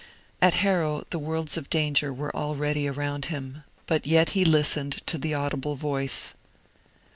At 0.41 0.55
Harrow 0.55 1.03
the 1.11 1.19
worlds 1.19 1.57
of 1.57 1.69
danger 1.69 2.11
were 2.11 2.35
already 2.35 2.87
around 2.87 3.25
him; 3.25 3.63
but 3.85 4.07
yet 4.07 4.29
he 4.29 4.43
listened 4.43 4.99
to 5.05 5.19
the 5.19 5.35
audible 5.35 5.75
voice. 5.75 6.33